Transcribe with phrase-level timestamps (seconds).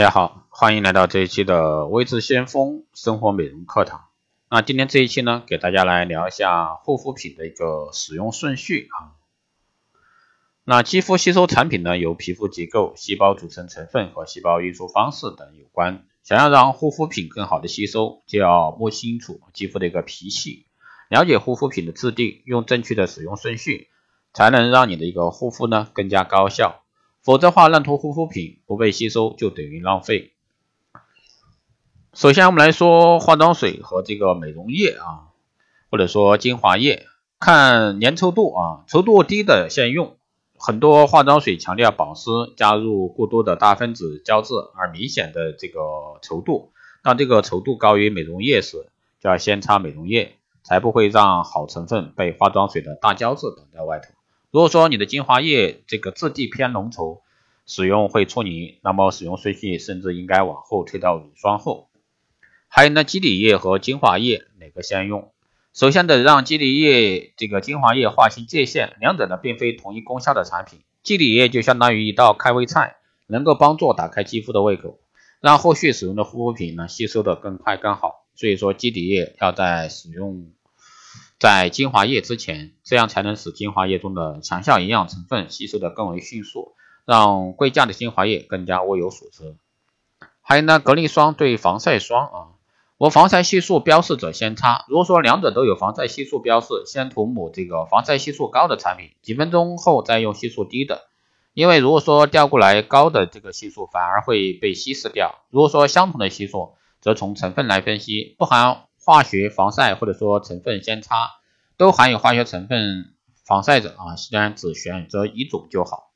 [0.00, 4.06] 大家好，欢迎来到这一期的微智先锋生活美容课堂。
[4.48, 9.12] 那今天这一期呢，给大家来聊一下护肤品的一个使用顺序啊。
[10.64, 16.06] 那肌肤吸收产品呢，由皮肤结构、细胞组成成分和细胞运输方式等有关。
[16.22, 20.64] 想要让护肤品更好的吸收，就要摸清楚肌肤的一个脾气，
[21.10, 23.88] 了解护肤品的质地，用正确的使用顺序，
[24.32, 26.79] 才能让你的一个护肤呢更加高效。
[27.22, 30.32] 否则话，烂涂护肤品不被吸收就等于浪费。
[32.14, 35.28] 首先，我们来说化妆水和这个美容液啊，
[35.90, 37.06] 或者说精华液，
[37.38, 40.16] 看粘稠度啊，稠度低的先用。
[40.58, 45.80] 很多化妆水强调保湿，加入过多的大分子胶质而明显的这个
[46.22, 46.72] 稠度。
[47.02, 48.88] 当这个稠度高于美容液时，
[49.20, 54.08] 就要先擦美容液，才不会让好成分被化妆水的大胶质挡在外头。
[54.52, 57.20] 如果说你的精华液这个质地偏浓稠，
[57.66, 61.88] 使用会搓泥，那么使用顺序甚至应该往后推到乳霜后。
[62.66, 65.30] 还有呢，基底液和精华液哪个先用？
[65.72, 70.80] 首先得让基底液这个精华液划清界限，两者呢并非同一功效的产品。
[71.04, 72.96] 基底液就相当于一道开胃菜，
[73.28, 74.98] 能够帮助打开肌肤的胃口，
[75.40, 78.26] 让后续使用的护肤品呢吸收的更快更好。
[78.34, 80.50] 所以说基底液要在使用。
[81.38, 86.74] 在精华液之前，这样才能使精华液中的强效营养成分吸收的更为迅速，
[87.06, 89.56] 让贵价的精华液更加物有所值。
[90.42, 92.38] 还有呢，隔离霜对防晒霜啊，
[92.98, 94.84] 我防晒系数标示者先擦。
[94.88, 101.06] 如果说两者都有防晒系数标示，先涂抹这个防晒系数高的产品，几分钟后再用系数低的，
[101.54, 105.38] 因为如果说调过来高的这个系数反而会被稀释掉。
[105.48, 108.89] 如果说相同的系数，则从成分来分析，不含。
[109.10, 111.32] 化学防晒或者说成分先擦，
[111.76, 113.12] 都含有化学成分
[113.44, 116.12] 防晒者啊，虽然只选择一种就好。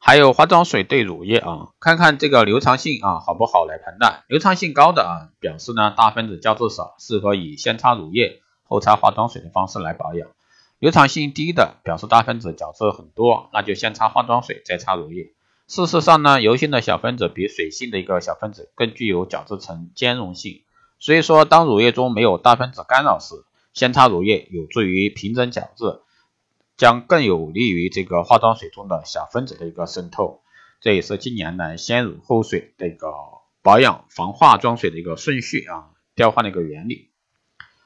[0.00, 4.24] 还有化妆水对乳液啊，看看这个流畅性啊好不好来判断。
[4.26, 10.30] 流畅性高的啊，表示呢大分子胶质少，适合以先擦乳液后擦化妆水的方式来保养。
[10.80, 15.32] 流畅性低的，表示大分子角质很多，那就先擦化妆水再擦乳液。
[15.68, 20.64] 事实上呢，油性的小分子比水性的一个小分子更具有角质层兼容性。
[21.00, 23.34] 所以说，当乳液中没有大分子干扰时，
[23.72, 26.00] 先擦乳液有助于平整角质，
[26.76, 30.42] 将更有利于这个化妆水中的小分子的一个渗透。
[30.82, 33.08] 这也是近年来先乳后水的一个
[33.62, 37.08] 保养防化妆水的一个顺序啊调换的一个原理。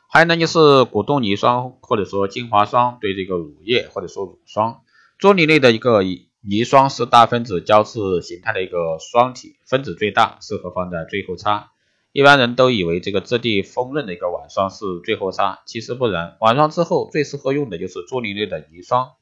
[0.08, 4.82] 还有呢，就是果冻泥霜或者说精华霜对这个乳液或者说乳霜，
[5.20, 6.02] 啫喱类的一个
[6.40, 11.70] 泥霜是大分子胶质形态的一个霜体，分子最大，适合放在最后擦。
[12.14, 16.36] 一般人都以为这个质地丰润的一个晚霜是最后擦，其实不然。
[16.38, 19.14] 晚霜之后最适合用的就是啫喱类的泥霜。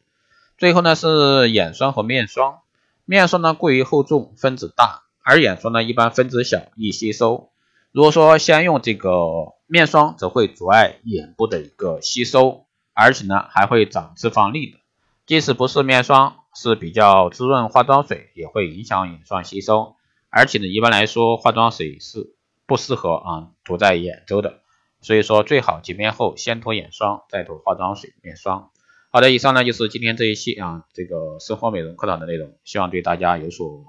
[0.58, 2.58] 最后呢是眼霜和面霜。
[3.06, 7.48] 面霜呢过于厚重，分子大，而眼霜呢一般分子小，易吸收。
[7.92, 14.76] 如果说先用这个面霜，则会阻碍眼部的一个吸收，而且呢还会长脂肪粒的。
[15.24, 19.96] 即使不是面霜，是比较滋润化妆水，也会影响眼霜吸收。
[20.28, 22.36] 而且呢一般来说化妆水是。
[22.72, 24.62] 不适合啊涂在眼周的，
[25.02, 28.70] 所以说最好洁面后先涂眼霜，再涂化妆水面霜。
[29.10, 33.84] 好的，以上呢就是今天这一期啊这个生活美容课堂的内容，希望对大家有所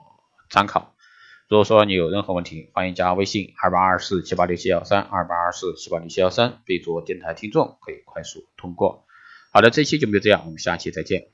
[0.50, 0.94] 参考。
[1.48, 9.06] 如果说你有任何问题，欢迎加微信二八二四七八六七幺三二八二四七八六七幺三，备注电台听众，可以快速通过。
[9.54, 11.34] 好的，这期节目就这样，我们下期再见。